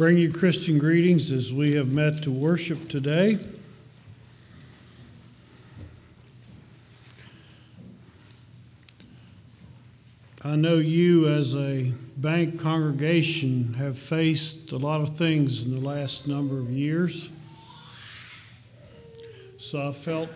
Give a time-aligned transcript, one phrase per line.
[0.00, 3.38] bring you Christian greetings as we have met to worship today.
[10.42, 15.86] I know you, as a bank congregation, have faced a lot of things in the
[15.86, 17.28] last number of years.
[19.58, 20.30] So I felt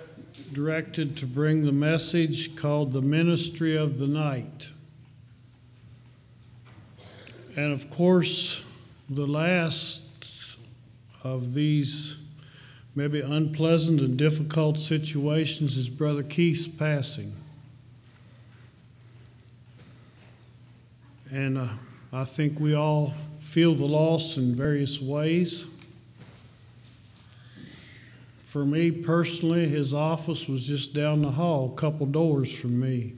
[0.52, 4.68] directed to bring the message called The Ministry of the Night.
[7.56, 8.63] And of course,
[9.08, 10.02] the last
[11.22, 12.18] of these
[12.94, 17.32] maybe unpleasant and difficult situations is Brother Keith's passing.
[21.32, 21.68] And uh,
[22.12, 25.66] I think we all feel the loss in various ways.
[28.38, 33.14] For me personally, his office was just down the hall, a couple doors from me.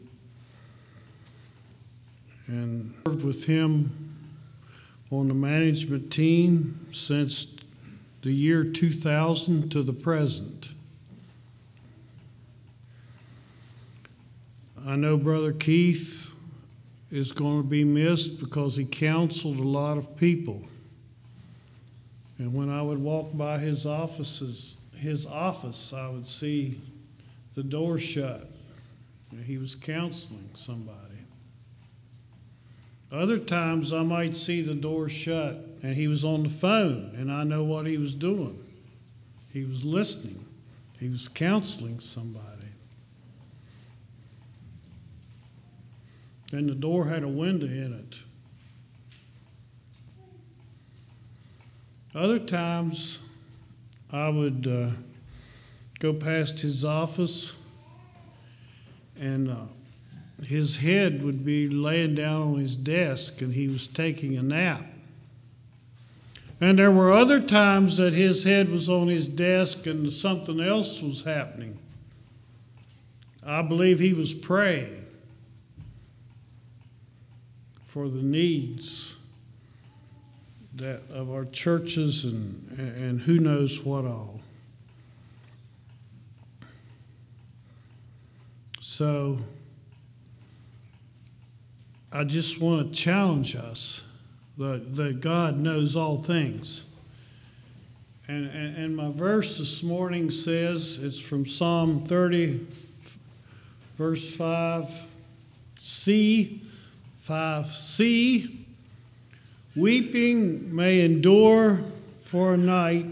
[2.47, 4.06] And served with him
[5.11, 7.55] on the management team since
[8.23, 10.71] the year 2000 to the present.
[14.87, 16.33] I know Brother Keith
[17.11, 20.63] is going to be missed because he counseled a lot of people.
[22.39, 26.81] And when I would walk by his offices, his office, I would see
[27.55, 28.49] the door shut.
[29.45, 31.16] He was counseling somebody.
[33.13, 37.31] Other times I might see the door shut and he was on the phone and
[37.31, 38.59] I know what he was doing.
[39.53, 40.45] He was listening,
[40.99, 42.43] he was counseling somebody.
[46.53, 48.19] And the door had a window in it.
[52.15, 53.19] Other times
[54.11, 54.91] I would uh,
[55.99, 57.55] go past his office
[59.19, 59.57] and uh,
[60.43, 64.85] his head would be laying down on his desk and he was taking a nap.
[66.61, 71.03] And there were other times that his head was on his desk and something else
[71.03, 71.79] was happening.
[73.45, 75.07] I believe he was praying
[77.85, 79.17] for the needs
[80.75, 84.41] that of our churches and, and who knows what all.
[88.81, 89.39] So
[92.17, 94.03] I just want to challenge us
[94.57, 96.87] that, that God knows all things.
[98.27, 102.67] And, and, and, my verse this morning says it's from Psalm 30,
[103.99, 105.07] verse 5,
[105.79, 106.63] C,
[107.23, 108.65] 5c.
[109.77, 111.85] Weeping may endure
[112.23, 113.09] for a night,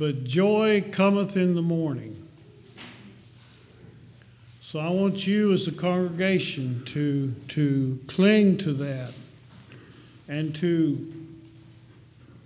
[0.00, 2.21] but joy cometh in the morning.
[4.72, 9.12] So I want you as a congregation to, to cling to that
[10.28, 11.12] and to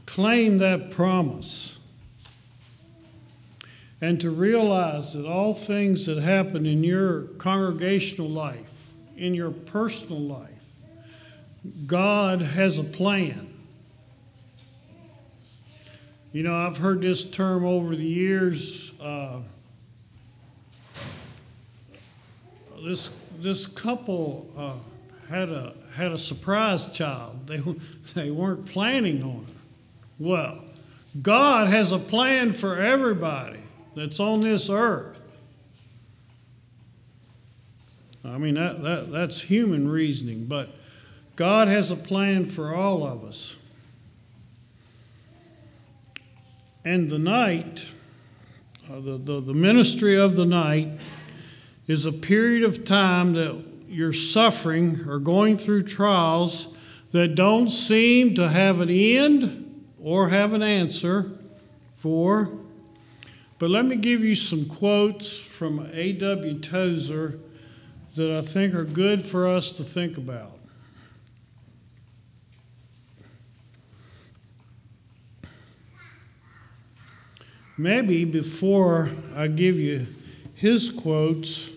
[0.07, 1.79] claim that promise
[4.01, 10.21] and to realize that all things that happen in your congregational life, in your personal
[10.21, 10.51] life,
[11.87, 13.55] God has a plan.
[16.33, 18.93] You know, I've heard this term over the years.
[19.01, 19.43] Uh,
[22.85, 24.75] this this couple uh,
[25.29, 27.47] had a had a surprise child.
[27.47, 27.63] They
[28.15, 29.55] they weren't planning on it.
[30.19, 30.65] Well,
[31.21, 33.61] God has a plan for everybody
[33.95, 35.39] that's on this earth.
[38.25, 40.69] I mean that, that that's human reasoning, but
[41.37, 43.57] God has a plan for all of us.
[46.85, 47.85] And the night,
[48.91, 50.89] uh, the, the, the ministry of the night,
[51.87, 56.75] is a period of time that you're suffering or going through trials
[57.13, 61.31] that don't seem to have an end or have an answer
[61.97, 62.51] for.
[63.59, 66.59] But let me give you some quotes from A.W.
[66.61, 67.39] Tozer
[68.17, 70.53] that I think are good for us to think about.
[77.79, 80.07] Maybe before I give you
[80.55, 81.76] his quotes,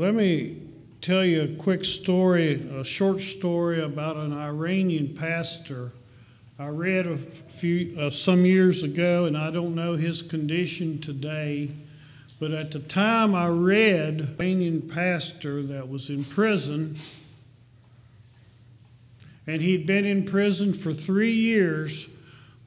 [0.00, 0.56] let me
[1.02, 5.92] tell you a quick story, a short story about an Iranian pastor.
[6.58, 11.72] I read a few uh, some years ago, and I don't know his condition today.
[12.40, 16.96] But at the time I read, Iranian pastor that was in prison,
[19.46, 22.08] and he'd been in prison for three years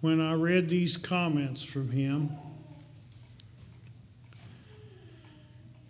[0.01, 2.29] when I read these comments from him.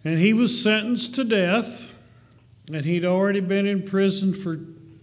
[0.05, 1.99] And he was sentenced to death,
[2.71, 4.59] and he'd already been in prison for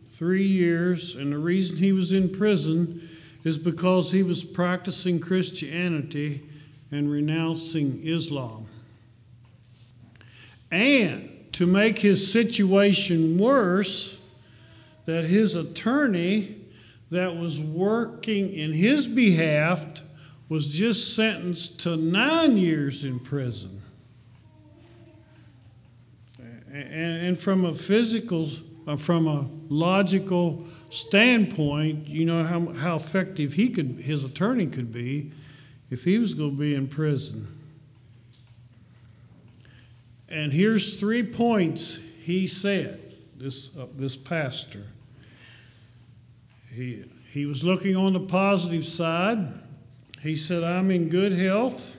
[0.08, 3.08] three years, and the reason he was in prison
[3.42, 6.42] is because he was practicing Christianity
[6.90, 8.66] and renouncing Islam.
[10.70, 14.20] And to make his situation worse,
[15.06, 16.56] that his attorney
[17.10, 19.84] that was working in his behalf
[20.48, 23.80] was just sentenced to nine years in prison.
[26.72, 28.48] And, from a physical,
[28.86, 34.92] uh, from a logical standpoint, you know how, how effective he could, his attorney could
[34.92, 35.32] be
[35.90, 37.48] if he was going to be in prison.
[40.28, 44.84] And here's three points he said, this, uh, this pastor.
[46.72, 49.52] He, he was looking on the positive side.
[50.22, 51.96] He said, I'm in good health.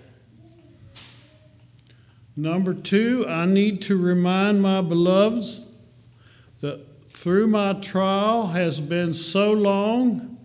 [2.41, 5.63] Number two, I need to remind my beloveds
[6.61, 10.39] that through my trial has been so long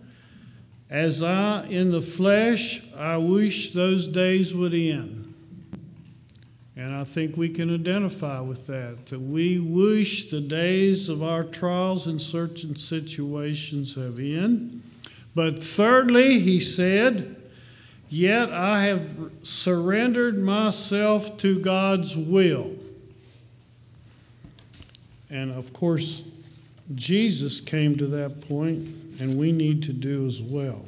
[0.91, 5.33] as I in the flesh, I wish those days would end.
[6.75, 11.43] And I think we can identify with that, that we wish the days of our
[11.43, 14.81] trials and certain situations have ended.
[15.33, 17.36] But thirdly, he said,
[18.09, 22.73] Yet I have surrendered myself to God's will.
[25.29, 26.23] And of course,
[26.95, 28.87] Jesus came to that point,
[29.19, 30.85] and we need to do as well.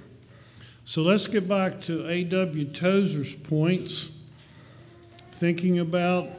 [0.86, 2.66] So let's get back to A.W.
[2.66, 4.12] Tozer's points
[5.28, 6.30] thinking about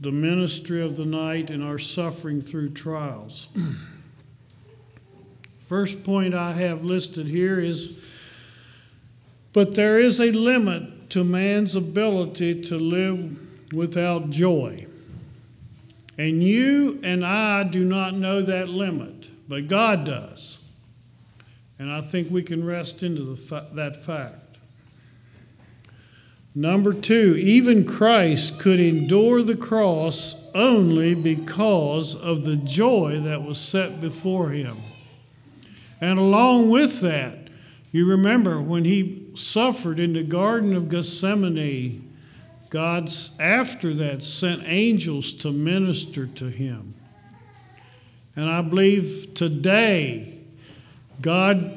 [0.00, 3.48] the ministry of the night and our suffering through trials.
[5.66, 8.02] First point I have listed here is
[9.52, 14.86] but there is a limit to man's ability to live without joy.
[16.16, 20.68] And you and I do not know that limit, but God does.
[21.78, 24.48] And I think we can rest into fa- that fact.
[26.54, 33.58] Number two, even Christ could endure the cross only because of the joy that was
[33.58, 34.76] set before him.
[36.00, 37.47] And along with that,
[37.90, 42.04] you remember when he suffered in the Garden of Gethsemane,
[42.70, 46.94] God's after that sent angels to minister to him.
[48.36, 50.38] And I believe today,
[51.20, 51.72] God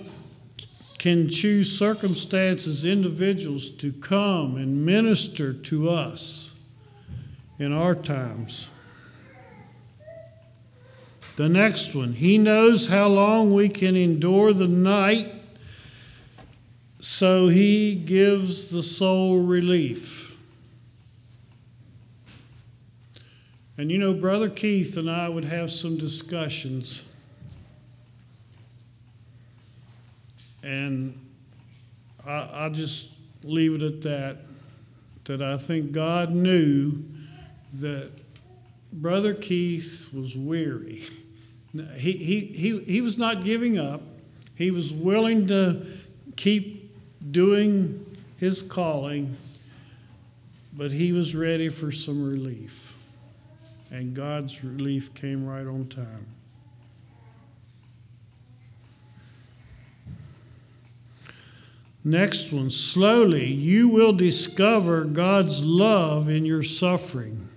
[0.99, 6.53] can choose circumstances, individuals to come and minister to us
[7.57, 8.69] in our times.
[11.37, 15.33] The next one, He knows how long we can endure the night,
[17.01, 20.37] so He gives the soul relief.
[23.77, 27.03] And you know, Brother Keith and I would have some discussions
[30.63, 31.17] And
[32.25, 33.11] I, will just
[33.43, 34.37] leave it at that.
[35.25, 37.03] That I think God knew
[37.75, 38.11] that
[38.91, 41.03] Brother Keith was weary.
[41.95, 44.01] He, he, he, he was not giving up,
[44.55, 45.85] he was willing to
[46.35, 46.80] keep
[47.31, 48.05] doing
[48.37, 49.37] his calling,
[50.73, 52.95] but he was ready for some relief.
[53.89, 56.27] And God's relief came right on time.
[62.03, 67.47] Next one, slowly you will discover God's love in your suffering.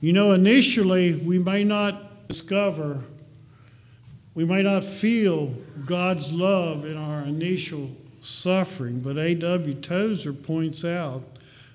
[0.00, 3.02] You know, initially we may not discover,
[4.38, 5.46] we may not feel
[5.84, 7.90] God's love in our initial
[8.20, 9.74] suffering, but A.W.
[9.74, 11.24] Tozer points out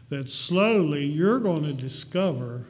[0.07, 2.61] that slowly you're going to discover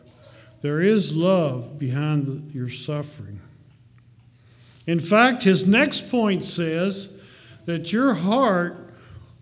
[0.63, 3.39] there is love behind the, your suffering.
[4.87, 7.13] In fact, his next point says,
[7.65, 8.95] that your heart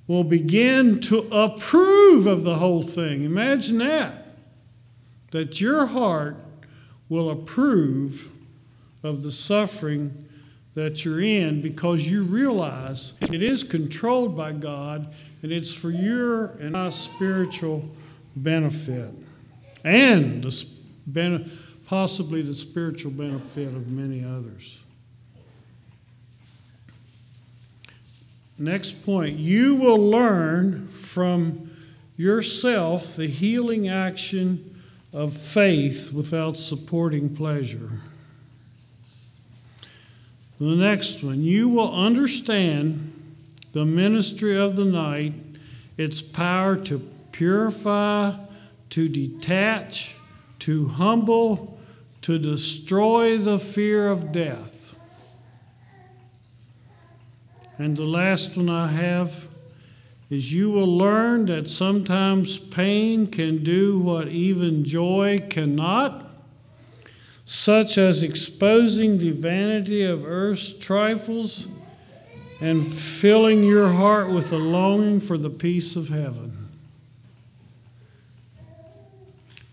[0.05, 3.23] will begin to approve of the whole thing.
[3.23, 4.35] Imagine that.
[5.31, 6.35] That your heart
[7.07, 8.29] will approve
[9.01, 10.27] of the suffering
[10.73, 15.13] that you're in because you realize it is controlled by God
[15.43, 17.89] and it's for your and my spiritual
[18.35, 19.13] benefit
[19.83, 21.51] and the,
[21.85, 24.81] possibly the spiritual benefit of many others.
[28.57, 31.71] Next point you will learn from
[32.15, 34.79] yourself the healing action
[35.11, 38.01] of faith without supporting pleasure.
[40.61, 43.11] The next one you will understand
[43.71, 45.33] the ministry of the night,
[45.97, 46.99] its power to
[47.31, 48.35] purify,
[48.91, 50.17] to detach,
[50.59, 51.79] to humble,
[52.21, 54.95] to destroy the fear of death.
[57.79, 59.47] And the last one I have
[60.29, 66.30] is you will learn that sometimes pain can do what even joy cannot,
[67.51, 71.67] such as exposing the vanity of earth's trifles
[72.61, 76.69] and filling your heart with a longing for the peace of heaven.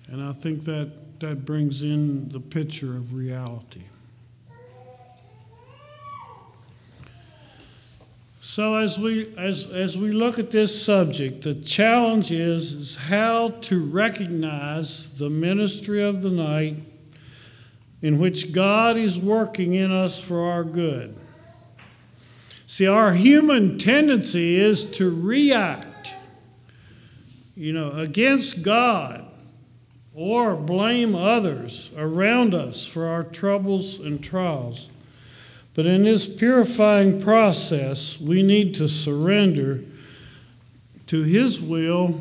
[0.08, 3.85] And I think that, that brings in the picture of reality.
[8.40, 13.50] So as we as as we look at this subject, the challenge is, is how
[13.50, 16.75] to recognize the ministry of the night
[18.00, 21.17] in which God is working in us for our good.
[22.67, 26.14] See, our human tendency is to react,
[27.57, 29.25] you know, against God
[30.14, 34.90] or blame others around us for our troubles and trials.
[35.75, 39.85] But in this purifying process, we need to surrender
[41.07, 42.21] to His will,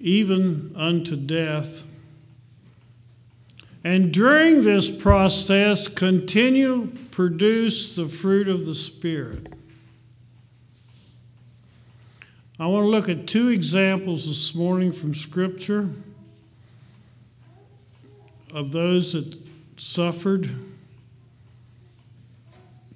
[0.00, 1.84] even unto death.
[3.84, 9.52] And during this process, continue produce the fruit of the Spirit.
[12.58, 15.90] I want to look at two examples this morning from Scripture
[18.54, 19.36] of those that
[19.76, 20.48] suffered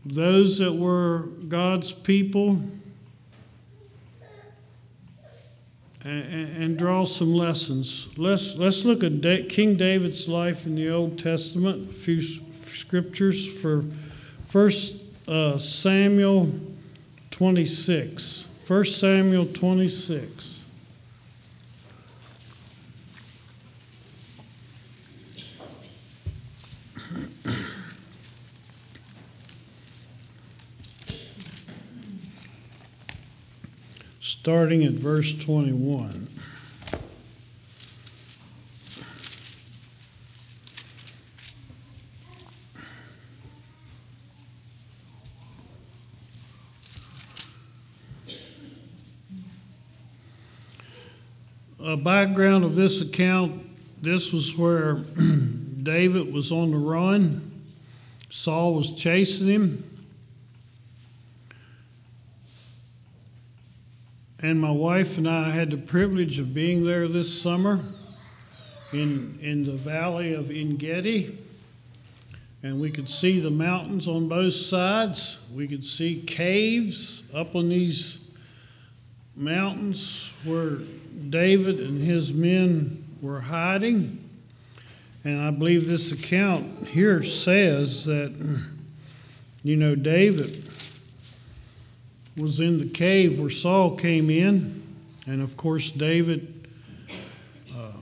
[0.06, 2.62] those that were God's people
[6.08, 8.08] and, and, draw some lessons.
[8.16, 13.46] Let's, let's look at da- King David's life in the Old Testament, a few scriptures
[13.46, 13.84] for
[14.52, 14.70] 1
[15.28, 16.50] uh, Samuel
[17.30, 18.46] 26.
[18.66, 20.57] 1 Samuel 26.
[34.48, 36.26] Starting at verse 21.
[51.84, 53.62] A background of this account
[54.00, 54.94] this was where
[55.82, 57.66] David was on the run.
[58.30, 59.87] Saul was chasing him.
[64.48, 67.80] And my wife and I had the privilege of being there this summer
[68.94, 71.36] in, in the valley of Engedi.
[72.62, 75.38] And we could see the mountains on both sides.
[75.54, 78.20] We could see caves up on these
[79.36, 80.78] mountains where
[81.28, 84.30] David and his men were hiding.
[85.24, 88.32] And I believe this account here says that,
[89.62, 90.64] you know, David
[92.38, 94.82] was in the cave where Saul came in.
[95.26, 96.66] And of course, David
[97.76, 97.92] uh,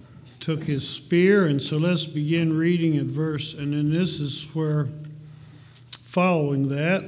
[0.41, 1.47] took his spear.
[1.47, 3.55] And so let's begin reading at verse.
[3.55, 4.89] And then this is where,
[6.03, 7.03] following that,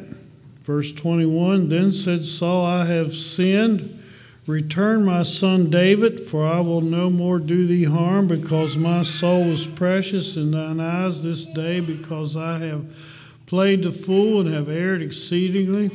[0.63, 3.95] verse 21 Then said Saul, I have sinned.
[4.47, 9.45] Return my son David, for I will no more do thee harm, because my soul
[9.47, 12.87] was precious in thine eyes this day, because I have
[13.45, 15.91] played the fool and have erred exceedingly.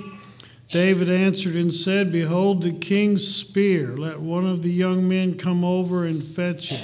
[0.74, 3.96] David answered and said, Behold the king's spear.
[3.96, 6.82] Let one of the young men come over and fetch it.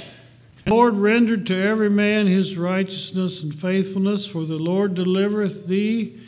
[0.66, 6.20] The Lord rendered to every man his righteousness and faithfulness, for the Lord delivereth thee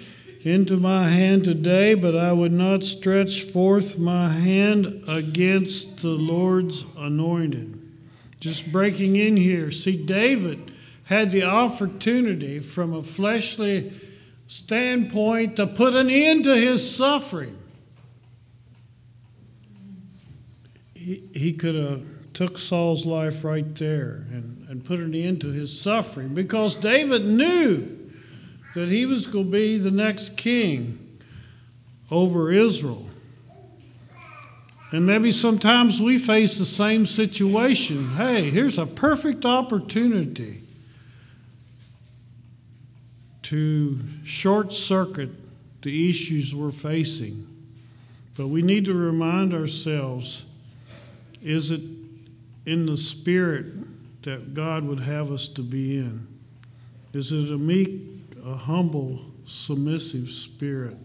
[0.42, 6.84] into my hand today, but I would not stretch forth my hand against the Lord's
[6.98, 7.80] anointed.
[8.40, 9.70] Just breaking in here.
[9.70, 10.72] See, David
[11.04, 13.94] had the opportunity from a fleshly
[14.52, 17.58] standpoint to put an end to his suffering.
[20.94, 25.52] He, he could have took Saul's life right there and, and put an end to
[25.52, 28.12] his suffering because David knew
[28.76, 31.18] that he was going to be the next king
[32.12, 33.06] over Israel.
[34.92, 38.16] And maybe sometimes we face the same situation.
[38.16, 40.61] Hey, here's a perfect opportunity
[43.52, 45.30] to short circuit
[45.82, 47.46] the issues we're facing.
[48.38, 50.46] But we need to remind ourselves
[51.44, 51.82] is it
[52.66, 53.66] in the spirit
[54.22, 56.28] that God would have us to be in?
[57.12, 58.00] Is it a meek,
[58.46, 60.96] a humble, submissive spirit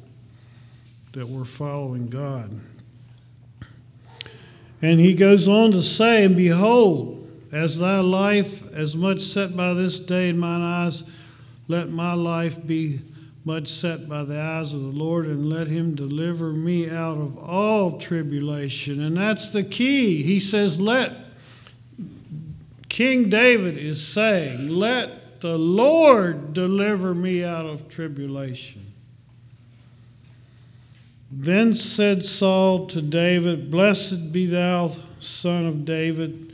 [1.14, 2.60] that we're following God?
[4.80, 9.74] And he goes on to say, And behold, as thy life, as much set by
[9.74, 11.02] this day in mine eyes,
[11.68, 13.00] let my life be
[13.44, 17.38] much set by the eyes of the Lord, and let him deliver me out of
[17.38, 19.00] all tribulation.
[19.00, 20.24] And that's the key.
[20.24, 21.12] He says, Let,
[22.88, 28.84] King David is saying, Let the Lord deliver me out of tribulation.
[31.30, 36.52] Then said Saul to David, Blessed be thou, son of David.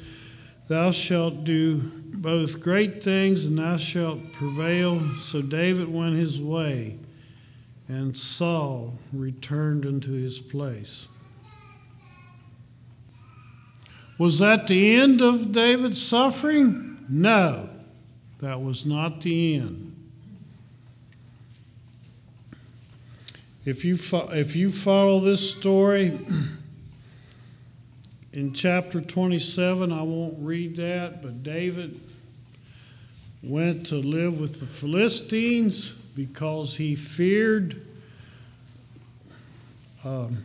[0.68, 1.90] Thou shalt do
[2.22, 5.00] both great things, and thou shalt prevail.
[5.16, 6.98] So David went his way,
[7.88, 11.08] and Saul returned unto his place.
[14.18, 17.04] Was that the end of David's suffering?
[17.08, 17.68] No,
[18.38, 19.88] that was not the end.
[23.64, 26.18] If you, fo- if you follow this story
[28.32, 32.00] in chapter 27, I won't read that, but David
[33.42, 37.84] went to live with the Philistines because he feared
[40.04, 40.44] um,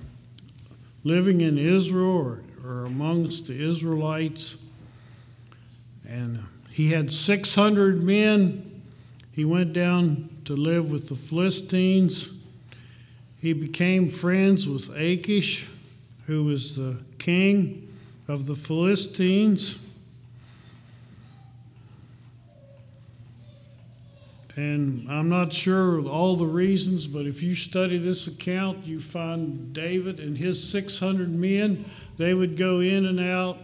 [1.03, 4.57] living in Israel or, or amongst the Israelites.
[6.07, 8.81] And he had 600 men.
[9.31, 12.31] He went down to live with the Philistines.
[13.39, 15.67] He became friends with Achish,
[16.25, 17.87] who was the king
[18.27, 19.77] of the Philistines.
[24.57, 29.71] And I'm not sure all the reasons, but if you study this account, you find
[29.71, 31.85] David and his 600 men.
[32.17, 33.59] They would go in and out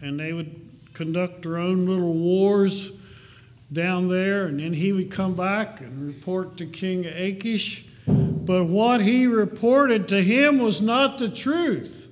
[0.00, 2.92] and they would conduct their own little wars
[3.70, 4.46] down there.
[4.46, 7.86] And then he would come back and report to King Achish.
[8.06, 12.10] But what he reported to him was not the truth.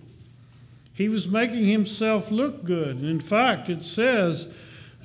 [0.92, 2.96] He was making himself look good.
[2.96, 4.52] And in fact, it says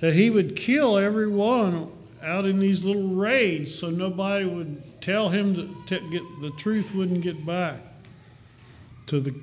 [0.01, 1.93] that he would kill everyone
[2.27, 7.21] out in these little raids so nobody would tell him to get the truth wouldn't
[7.21, 7.79] get back
[9.07, 9.33] to the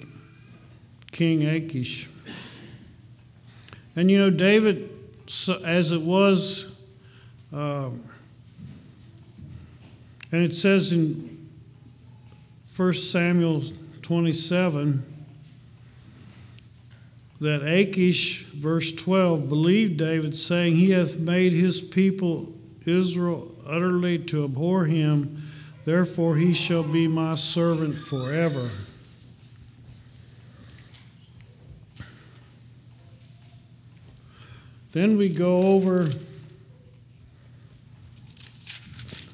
[1.10, 2.08] king Achish.
[3.96, 4.90] And you know, David,
[5.64, 6.70] as it was,
[7.52, 8.02] um,
[10.30, 11.48] and it says in
[12.76, 13.62] 1 Samuel
[14.02, 15.02] 27
[17.40, 22.53] that Achish, verse 12, believed David, saying, He hath made his people
[22.86, 25.50] Israel utterly to abhor him,
[25.84, 28.70] therefore he shall be my servant forever.
[34.92, 36.06] Then we go over.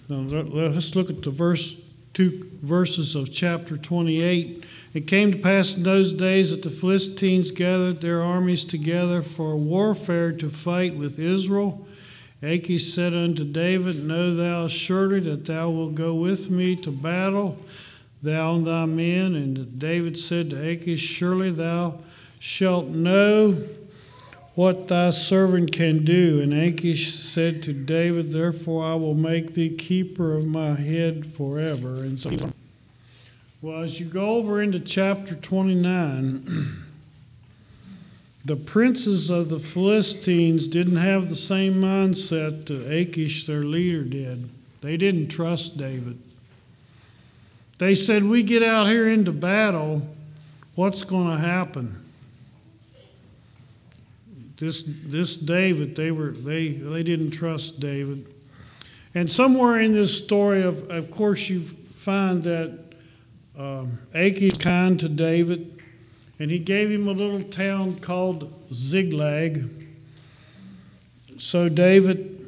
[0.09, 4.65] Now let's look at the verse two verses of chapter 28.
[4.93, 9.55] It came to pass in those days that the Philistines gathered their armies together for
[9.57, 11.87] warfare to fight with Israel.
[12.43, 17.59] Achish said unto David, Know thou surely that thou wilt go with me to battle,
[18.23, 19.35] thou and thy men.
[19.35, 21.99] And David said to Achish, Surely thou
[22.39, 23.59] shalt know
[24.55, 26.41] what thy servant can do.
[26.41, 31.97] And Achish said to David, Therefore I will make thee keeper of my head forever.
[31.97, 32.37] And so,
[33.61, 36.47] well, as you go over into chapter 29,
[38.51, 44.49] the princes of the Philistines didn't have the same mindset that Achish, their leader, did.
[44.81, 46.19] They didn't trust David.
[47.79, 50.03] They said, We get out here into battle,
[50.75, 52.03] what's going to happen?
[54.57, 58.27] This, this David, they, were, they, they didn't trust David.
[59.15, 62.81] And somewhere in this story, of, of course, you find that
[63.57, 65.80] um, Achish kind to David
[66.41, 69.69] and he gave him a little town called Ziklag.
[71.37, 72.39] So David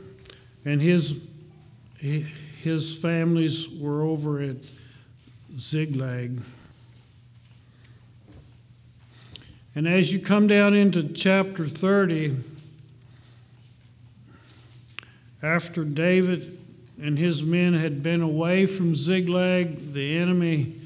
[0.64, 1.22] and his
[2.00, 4.56] his families were over at
[5.56, 6.40] Ziklag.
[9.74, 12.36] And as you come down into chapter 30,
[15.42, 16.58] after David
[17.00, 20.81] and his men had been away from Ziklag, the enemy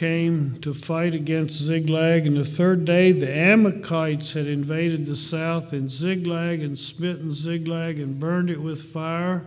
[0.00, 2.26] came to fight against Ziklag.
[2.26, 7.98] And the third day, the Amalekites had invaded the south in Ziklag and smitten Ziklag
[7.98, 9.44] and burned it with fire,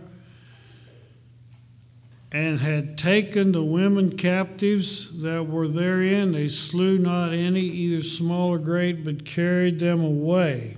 [2.30, 6.30] and had taken the women captives that were therein.
[6.30, 10.76] They slew not any, either small or great, but carried them away.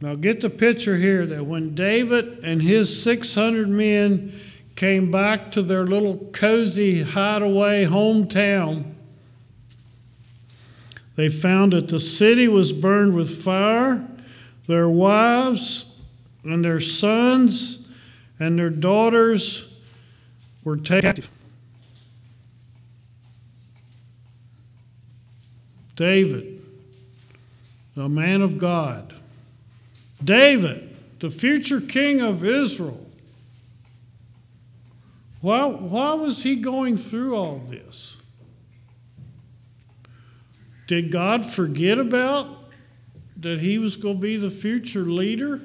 [0.00, 4.32] Now, get the picture here that when David and his 600 men
[4.80, 8.82] came back to their little cozy hideaway hometown.
[11.16, 14.08] They found that the city was burned with fire,
[14.66, 16.00] their wives
[16.44, 17.92] and their sons
[18.38, 19.70] and their daughters
[20.64, 21.24] were taken.
[25.94, 26.64] David,
[27.94, 29.12] the man of God.
[30.24, 33.09] David, the future king of Israel.
[35.40, 38.18] Why, why was he going through all this?
[40.86, 42.58] Did God forget about
[43.36, 45.62] that he was going to be the future leader?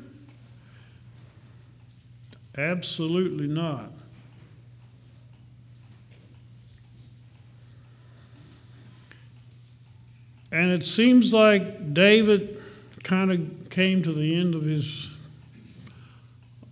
[2.57, 3.91] Absolutely not.
[10.51, 12.61] And it seems like David
[13.03, 15.11] kind of came to the end of his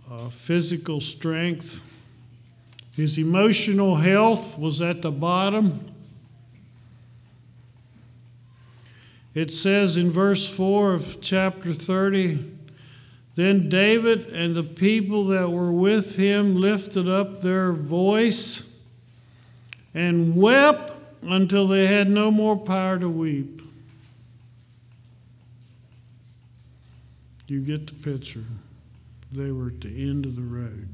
[0.10, 1.93] uh, physical strength.
[2.96, 5.94] His emotional health was at the bottom.
[9.34, 12.52] It says in verse 4 of chapter 30
[13.34, 18.70] Then David and the people that were with him lifted up their voice
[19.96, 20.92] and wept
[21.24, 23.62] until they had no more power to weep.
[27.48, 28.46] You get the picture.
[29.32, 30.90] They were at the end of the road.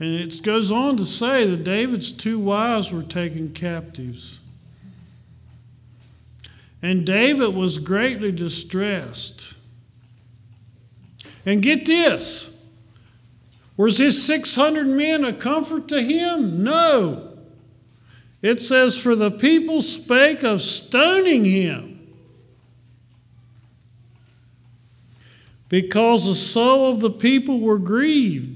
[0.00, 4.40] And it goes on to say that David's two wives were taken captives.
[6.82, 9.54] And David was greatly distressed.
[11.44, 12.56] And get this
[13.76, 16.62] was his 600 men a comfort to him?
[16.64, 17.38] No.
[18.42, 21.98] It says, For the people spake of stoning him.
[25.68, 28.49] Because the soul of the people were grieved.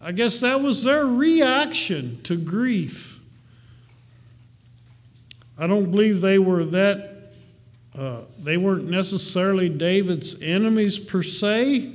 [0.00, 3.18] I guess that was their reaction to grief.
[5.58, 7.18] I don't believe they were that
[7.98, 11.92] uh, they weren't necessarily David's enemies per se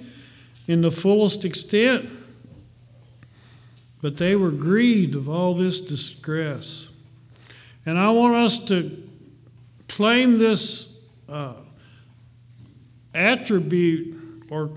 [0.68, 2.10] in the fullest extent,
[4.02, 6.90] but they were grieved of all this distress.
[7.86, 9.02] And I want us to
[9.88, 11.54] claim this uh,
[13.14, 14.72] attribute or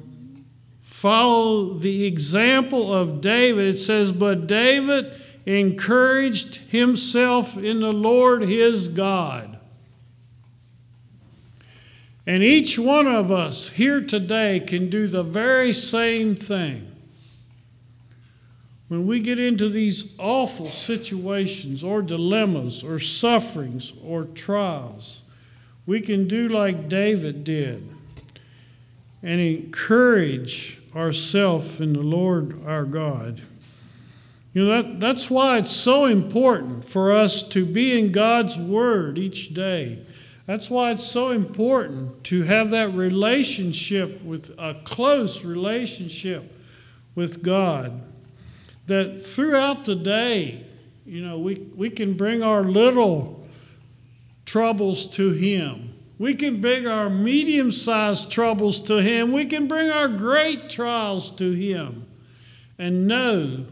[0.96, 3.74] follow the example of David.
[3.74, 9.58] It says, But David encouraged himself in the Lord his God.
[12.26, 16.90] And each one of us here today can do the very same thing.
[18.88, 25.20] When we get into these awful situations or dilemmas or sufferings or trials,
[25.84, 27.86] we can do like David did
[29.22, 33.42] and encourage ourselves in the Lord our God.
[34.54, 39.18] You know, that, that's why it's so important for us to be in God's Word
[39.18, 40.06] each day
[40.46, 46.52] that's why it's so important to have that relationship with a close relationship
[47.16, 48.00] with God.
[48.86, 50.64] That throughout the day,
[51.04, 53.48] you know, we, we can bring our little
[54.44, 55.85] troubles to Him.
[56.18, 59.32] We can bring our medium sized troubles to Him.
[59.32, 62.06] We can bring our great trials to Him
[62.78, 63.66] and know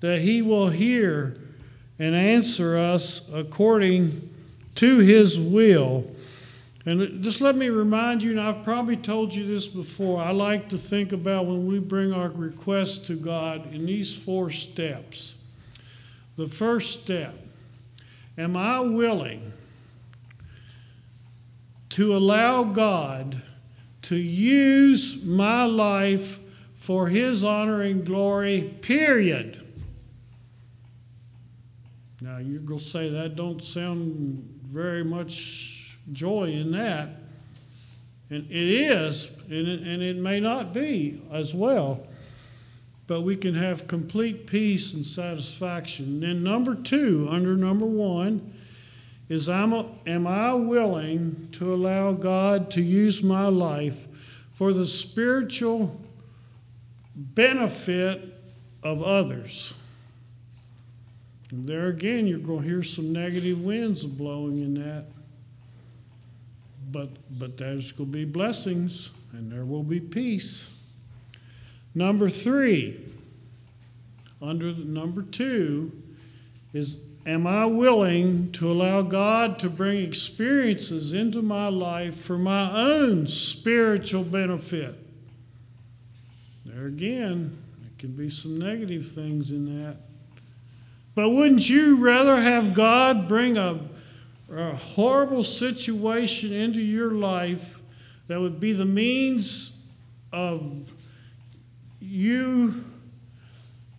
[0.00, 1.36] that He will hear
[1.98, 4.34] and answer us according
[4.76, 6.04] to his will.
[6.84, 10.68] And just let me remind you, and I've probably told you this before, I like
[10.68, 15.36] to think about when we bring our requests to God in these four steps.
[16.36, 17.34] The first step
[18.38, 19.54] Am I willing
[21.96, 23.40] to allow God
[24.02, 26.38] to use my life
[26.74, 29.66] for His honor and glory, period?
[32.20, 37.08] Now, you're going to say that don't sound very much joy in that.
[38.28, 42.06] And it is, and it, and it may not be as well.
[43.06, 46.20] But we can have complete peace and satisfaction.
[46.20, 48.52] then, number two, under number one,
[49.28, 54.06] is I'm a, am I willing to allow God to use my life
[54.52, 56.00] for the spiritual
[57.14, 58.34] benefit
[58.82, 59.74] of others?
[61.50, 65.06] And there again, you're going to hear some negative winds blowing in that.
[66.90, 70.70] But, but there's going to be blessings and there will be peace.
[71.94, 73.00] Number three,
[74.40, 75.92] under the number two,
[76.72, 82.70] is Am I willing to allow God to bring experiences into my life for my
[82.70, 84.94] own spiritual benefit?
[86.64, 89.96] There again, there can be some negative things in that.
[91.16, 93.80] But wouldn't you rather have God bring a
[94.50, 97.80] a horrible situation into your life
[98.28, 99.76] that would be the means
[100.32, 100.92] of
[102.00, 102.84] you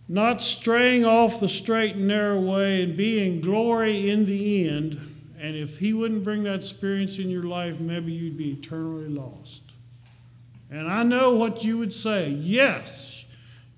[0.08, 4.94] not straying off the straight and narrow way and being glory in the end.
[5.38, 9.62] And if He wouldn't bring that experience in your life, maybe you'd be eternally lost.
[10.70, 12.30] And I know what you would say.
[12.30, 13.26] Yes,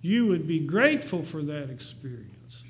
[0.00, 2.64] you would be grateful for that experience.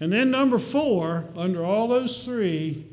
[0.00, 2.86] And then, number four, under all those three,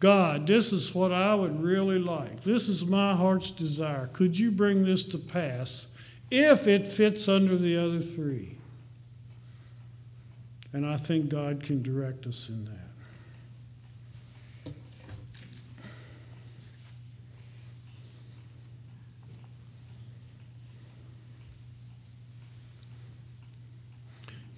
[0.00, 2.44] God, this is what I would really like.
[2.44, 4.08] This is my heart's desire.
[4.12, 5.88] Could you bring this to pass
[6.30, 8.57] if it fits under the other three?
[10.72, 12.88] And I think God can direct us in that.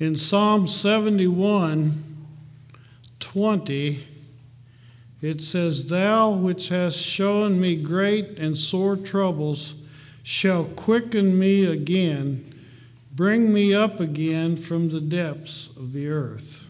[0.01, 2.05] In Psalm 71
[3.19, 4.07] 20,
[5.21, 9.75] it says, Thou which hast shown me great and sore troubles
[10.23, 12.50] shall quicken me again,
[13.13, 16.67] bring me up again from the depths of the earth.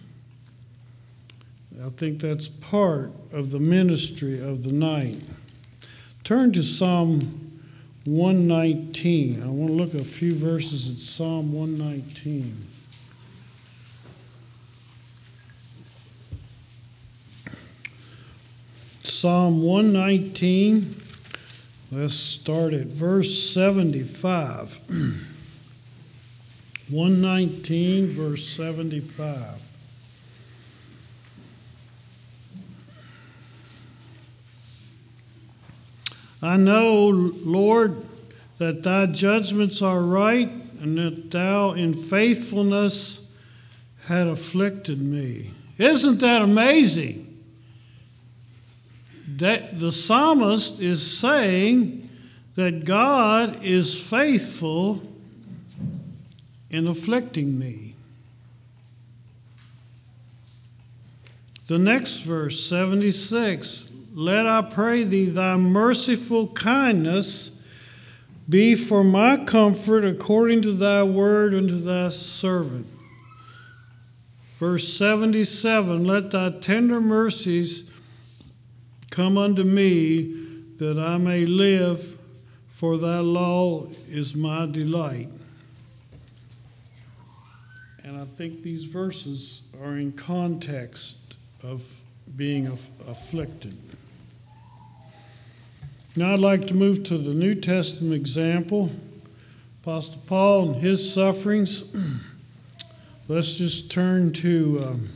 [1.85, 5.19] I think that's part of the ministry of the night.
[6.25, 7.61] Turn to Psalm
[8.05, 9.43] 119.
[9.43, 12.67] I want to look a few verses at Psalm 119.
[19.05, 20.97] Psalm 119.
[21.93, 24.81] Let's start at verse 75.
[26.91, 29.61] 119, verse 75.
[36.43, 38.05] I know, Lord,
[38.59, 40.51] that thy judgments are right,
[40.81, 43.27] and that thou in faithfulness
[44.07, 45.53] had afflicted me.
[45.79, 47.31] Isn't that amazing?
[49.41, 52.09] that the psalmist is saying
[52.57, 55.01] that God is faithful
[56.71, 57.95] in afflicting me.
[61.67, 67.53] The next verse, 76 Let I pray thee, thy merciful kindness
[68.49, 72.87] be for my comfort according to thy word unto thy servant.
[74.59, 77.89] Verse 77 Let thy tender mercies
[79.11, 80.23] Come unto me
[80.79, 82.17] that I may live,
[82.75, 85.29] for thy law is my delight.
[88.05, 91.83] And I think these verses are in context of
[92.37, 92.67] being
[93.07, 93.77] afflicted.
[96.17, 98.91] Now I'd like to move to the New Testament example.
[99.83, 101.85] Apostle Paul and his sufferings.
[103.29, 105.09] Let's just turn to um,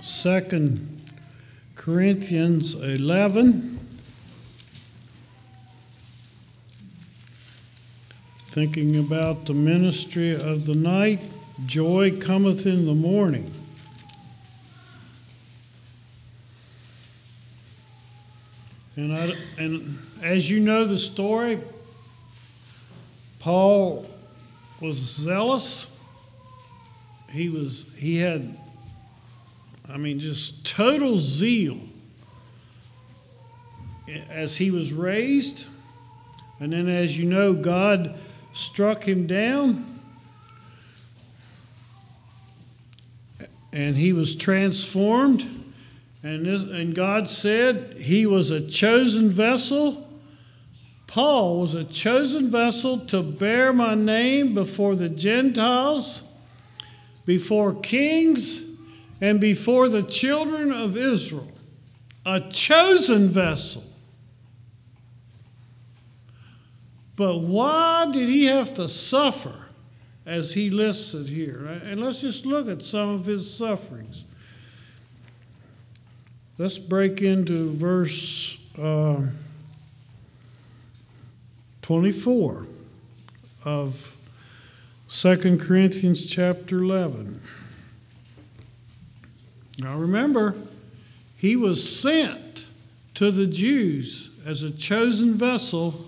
[0.00, 1.00] Second
[1.76, 3.73] Corinthians 11.
[8.54, 11.28] Thinking about the ministry of the night,
[11.66, 13.50] joy cometh in the morning.
[18.94, 21.58] And, I, and as you know the story,
[23.40, 24.08] Paul
[24.80, 25.90] was zealous.
[27.32, 28.56] He was he had
[29.88, 31.80] I mean, just total zeal
[34.30, 35.66] as he was raised.
[36.60, 38.16] And then, as you know, God
[38.54, 39.84] struck him down.
[43.72, 45.42] And he was transformed.
[46.22, 50.08] And, this, and God said he was a chosen vessel.
[51.06, 56.22] Paul was a chosen vessel to bear my name before the Gentiles,
[57.26, 58.62] before kings,
[59.20, 61.52] and before the children of Israel,
[62.24, 63.84] a chosen vessel.
[67.16, 69.66] But why did he have to suffer
[70.26, 71.80] as he lists it here?
[71.84, 74.24] And let's just look at some of his sufferings.
[76.58, 79.26] Let's break into verse uh,
[81.82, 82.66] 24
[83.64, 84.16] of
[85.08, 87.40] 2 Corinthians chapter 11.
[89.80, 90.54] Now remember,
[91.36, 92.64] he was sent
[93.14, 96.04] to the Jews as a chosen vessel,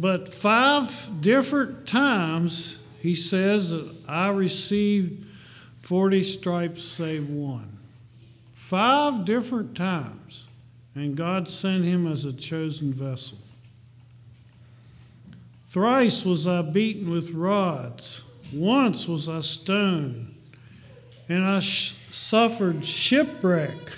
[0.00, 3.74] but five different times he says
[4.08, 5.26] I received
[5.80, 7.78] 40 stripes save one.
[8.52, 10.46] Five different times.
[10.94, 13.38] And God sent him as a chosen vessel.
[15.60, 18.24] Thrice was I beaten with rods.
[18.52, 20.34] Once was I stoned.
[21.28, 23.92] and I sh- suffered shipwreck.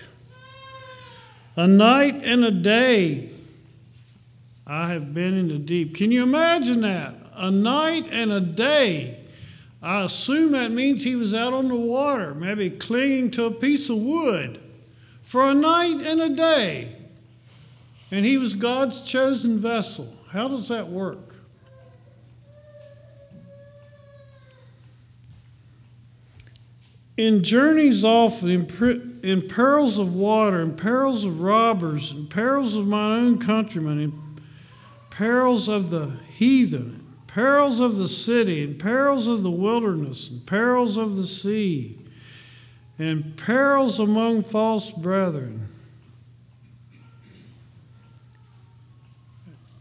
[1.57, 3.32] A night and a day
[4.67, 5.97] I have been in the deep.
[5.97, 7.15] Can you imagine that?
[7.35, 9.21] A night and a day.
[9.83, 13.91] I assume that means he was out on the water, maybe clinging to a piece
[13.91, 14.61] of wood
[15.23, 16.97] for a night and a day.
[18.13, 20.15] And he was God's chosen vessel.
[20.31, 21.33] How does that work?
[27.17, 28.67] in journeys off, in,
[29.23, 34.22] in perils of water, in perils of robbers, in perils of my own countrymen, in
[35.13, 40.97] perils of the heathen, perils of the city, in perils of the wilderness, in perils
[40.97, 41.99] of the sea,
[42.99, 45.69] and perils among false brethren.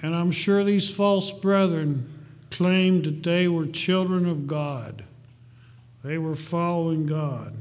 [0.01, 2.09] And I'm sure these false brethren
[2.49, 5.05] claimed that they were children of God.
[6.03, 7.55] They were following God.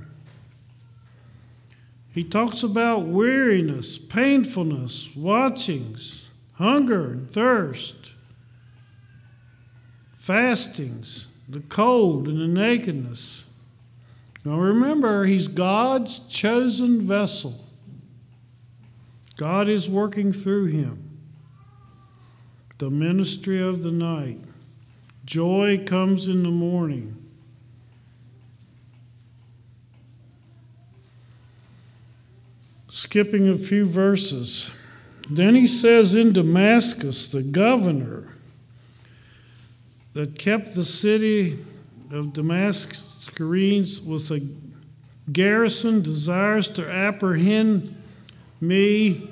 [2.12, 6.29] He talks about weariness, painfulness, watchings,
[6.60, 8.12] hunger and thirst,
[10.12, 13.44] fastings, the cold and the nakedness.
[14.44, 17.64] Now remember, he's God's chosen vessel.
[19.38, 21.18] God is working through him.
[22.76, 24.40] The ministry of the night.
[25.24, 27.16] Joy comes in the morning.
[32.90, 34.70] skipping a few verses.
[35.30, 38.34] Then he says, In Damascus, the governor
[40.12, 41.52] that kept the city
[42.10, 44.40] of Damascenes with a
[45.32, 47.96] garrison desires to apprehend
[48.60, 49.28] me.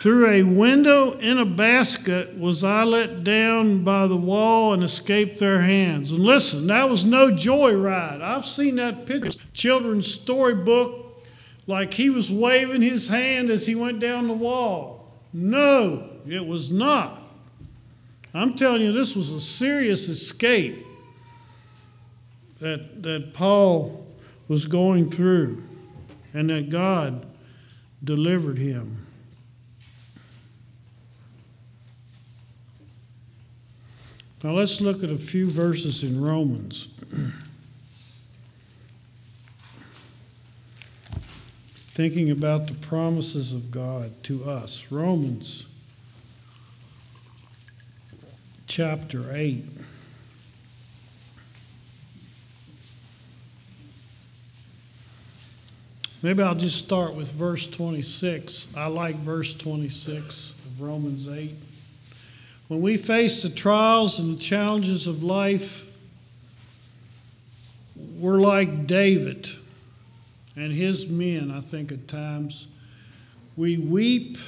[0.00, 5.38] Through a window in a basket was I let down by the wall and escaped
[5.38, 6.10] their hands.
[6.10, 8.22] And listen, that was no joyride.
[8.22, 11.26] I've seen that picture, children's storybook
[11.66, 14.99] like he was waving his hand as he went down the wall.
[15.32, 17.22] No, it was not.
[18.32, 20.84] I'm telling you, this was a serious escape
[22.60, 24.06] that, that Paul
[24.48, 25.62] was going through
[26.34, 27.26] and that God
[28.02, 29.06] delivered him.
[34.42, 36.88] Now let's look at a few verses in Romans.
[42.00, 44.90] thinking about the promises of God to us.
[44.90, 45.66] Romans
[48.66, 49.64] chapter 8.
[56.22, 58.74] Maybe I'll just start with verse 26.
[58.74, 61.54] I like verse 26 of Romans 8.
[62.68, 65.86] When we face the trials and the challenges of life,
[67.94, 69.50] we're like David
[70.56, 72.68] and his men, I think, at times.
[73.56, 74.38] We weep,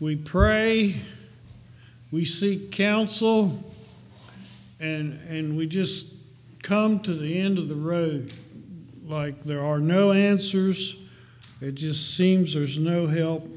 [0.00, 0.96] we pray,
[2.10, 3.62] we seek counsel,
[4.80, 6.12] and, and we just
[6.62, 8.32] come to the end of the road.
[9.04, 10.96] Like there are no answers,
[11.60, 13.48] it just seems there's no help,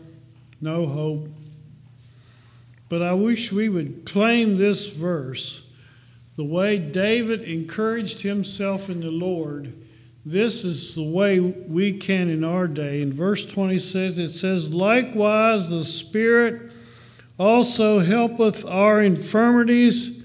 [0.62, 1.27] no hope.
[2.88, 5.67] But I wish we would claim this verse
[6.35, 9.73] the way David encouraged himself in the Lord
[10.25, 13.01] this is the way we can in our day.
[13.01, 16.73] In verse 20 says, it says, Likewise, the Spirit
[17.38, 20.21] also helpeth our infirmities,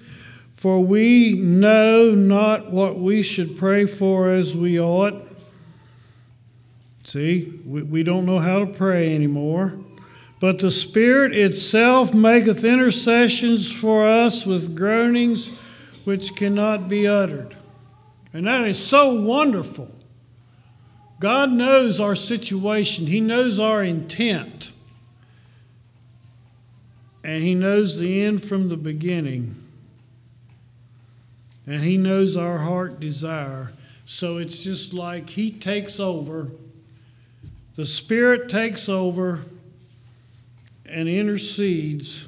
[0.57, 5.23] for we know not what we should pray for as we ought.
[7.05, 9.75] See, we, we don't know how to pray anymore.
[10.41, 15.49] But the Spirit itself maketh intercessions for us with groanings
[16.05, 17.57] which cannot be uttered.
[18.35, 19.89] And that is so wonderful.
[21.21, 24.73] God knows our situation, He knows our intent,
[27.23, 29.55] and He knows the end from the beginning,
[31.65, 33.71] and He knows our heart desire.
[34.05, 36.51] So it's just like He takes over,
[37.77, 39.43] the Spirit takes over
[40.85, 42.27] and intercedes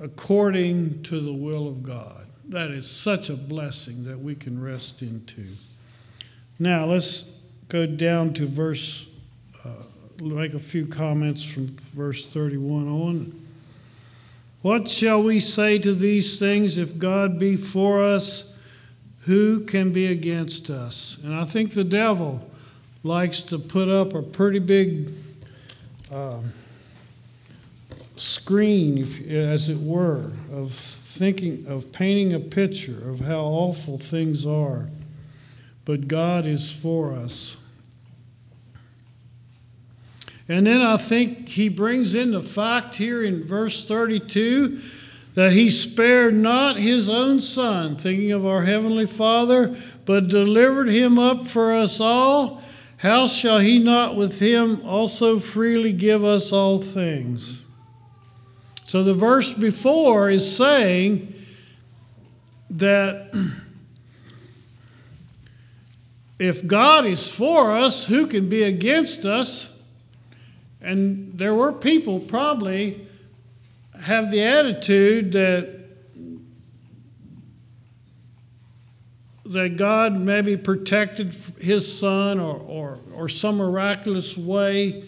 [0.00, 5.02] according to the will of God that is such a blessing that we can rest
[5.02, 5.46] into.
[6.58, 7.30] Now, let's
[7.68, 9.08] go down to verse,
[9.64, 9.82] uh,
[10.22, 13.44] make a few comments from verse 31 on.
[14.62, 16.78] What shall we say to these things?
[16.78, 18.52] If God be for us,
[19.20, 21.18] who can be against us?
[21.22, 22.50] And I think the devil
[23.04, 25.10] likes to put up a pretty big
[26.12, 26.38] uh,
[28.18, 28.98] screen,
[29.28, 34.88] as it were, of thinking of painting a picture of how awful things are.
[35.88, 37.56] but God is for us.
[40.46, 44.82] And then I think he brings in the fact here in verse 32
[45.32, 51.18] that he spared not his own son, thinking of our heavenly Father, but delivered him
[51.18, 52.62] up for us all.
[52.98, 57.57] How shall he not with him also freely give us all things?
[58.88, 61.34] So the verse before is saying
[62.70, 63.34] that
[66.38, 69.78] if God is for us, who can be against us?
[70.80, 73.06] And there were people probably
[74.04, 75.68] have the attitude that
[79.44, 85.04] that God maybe protected his son or, or, or some miraculous way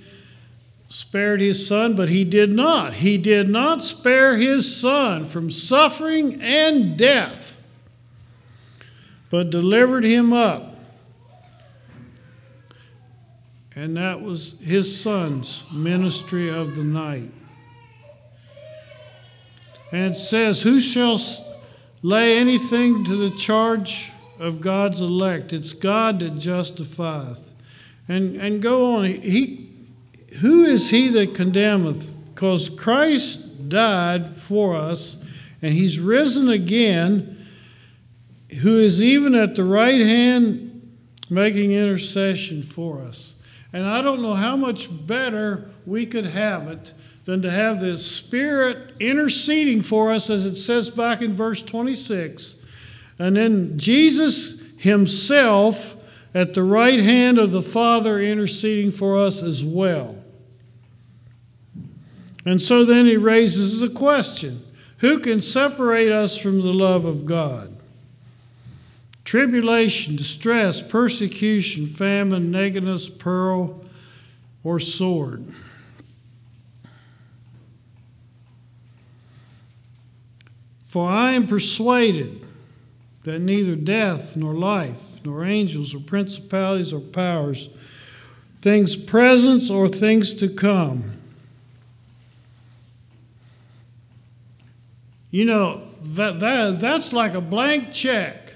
[0.90, 2.92] spared his son, but he did not.
[2.94, 7.66] He did not spare his son from suffering and death,
[9.30, 10.70] but delivered him up
[13.80, 17.30] and that was his son's ministry of the night.
[19.90, 21.18] And it says, Who shall
[22.02, 25.54] lay anything to the charge of God's elect?
[25.54, 27.54] It's God that justifieth.
[28.06, 29.04] And, and go on.
[29.06, 29.69] He,
[30.38, 32.10] who is he that condemneth?
[32.34, 35.22] Because Christ died for us,
[35.60, 37.46] and he's risen again,
[38.62, 40.96] who is even at the right hand
[41.28, 43.34] making intercession for us.
[43.72, 46.92] And I don't know how much better we could have it
[47.24, 52.64] than to have the Spirit interceding for us, as it says back in verse 26.
[53.18, 55.96] And then Jesus Himself
[56.34, 60.19] at the right hand of the Father interceding for us as well.
[62.44, 64.64] And so then He raises a question
[64.98, 67.76] Who can separate us from the love of God?
[69.30, 73.84] tribulation, distress, persecution, famine, nakedness, peril,
[74.64, 75.44] or sword.
[80.84, 82.44] For I am persuaded
[83.22, 87.68] that neither death, nor life, nor angels, or principalities, or powers,
[88.56, 91.19] things present or things to come.
[95.30, 98.54] You know, that, that, that's like a blank check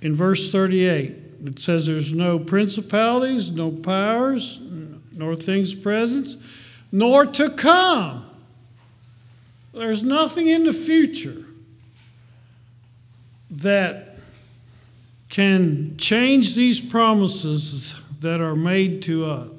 [0.00, 1.14] in verse 38.
[1.44, 4.60] It says there's no principalities, no powers,
[5.12, 6.36] nor things present,
[6.90, 8.24] nor to come.
[9.72, 11.44] There's nothing in the future
[13.50, 14.18] that
[15.28, 19.50] can change these promises that are made to us.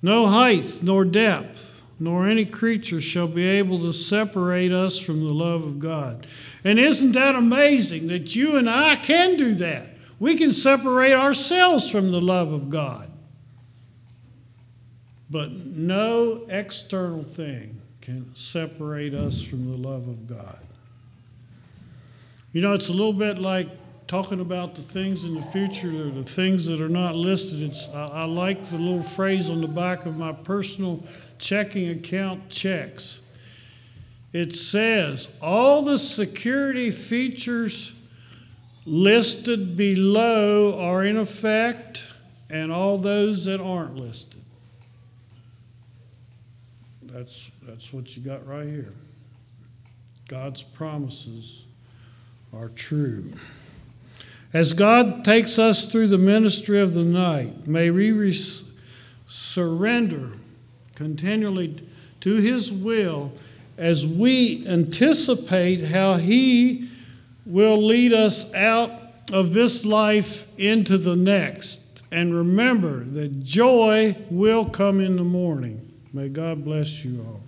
[0.00, 1.71] No height, nor depth,
[2.02, 6.26] nor any creature shall be able to separate us from the love of God.
[6.64, 9.86] And isn't that amazing that you and I can do that?
[10.18, 13.08] We can separate ourselves from the love of God.
[15.30, 20.58] But no external thing can separate us from the love of God.
[22.52, 23.68] You know, it's a little bit like
[24.08, 27.62] talking about the things in the future or the things that are not listed.
[27.62, 31.02] It's, I, I like the little phrase on the back of my personal
[31.42, 33.22] checking account checks
[34.32, 37.94] it says all the security features
[38.86, 42.04] listed below are in effect,
[42.50, 44.40] and all those that aren't listed.
[47.02, 48.92] That's, that's what you got right here.
[50.28, 51.66] God's promises
[52.54, 53.32] are true.
[54.54, 58.32] As God takes us through the ministry of the night, may we
[59.26, 60.32] surrender
[60.94, 61.82] continually
[62.20, 63.32] to His will
[63.78, 66.88] as we anticipate how He
[67.44, 68.92] will lead us out
[69.32, 72.02] of this life into the next.
[72.10, 75.92] And remember that joy will come in the morning.
[76.12, 77.41] May God bless you all.